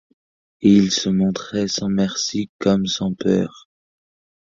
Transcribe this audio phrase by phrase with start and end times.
[0.63, 3.69] Et il se montrait sans merci comme sans peur.